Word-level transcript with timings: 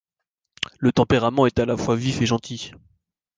Le 0.79 0.91
tempérament 0.91 1.45
est 1.45 1.59
à 1.59 1.65
la 1.67 1.77
fois 1.77 1.95
vif 1.95 2.23
et 2.23 2.25
gentil. 2.25 2.71